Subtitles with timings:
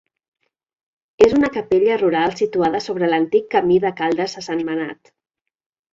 [1.25, 5.13] És una capella rural situada sobre l'antic camí de Caldes a Sentmenat.